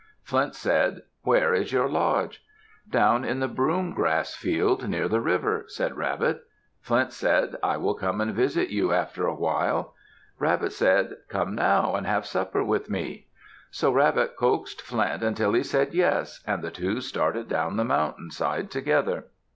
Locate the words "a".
9.27-9.35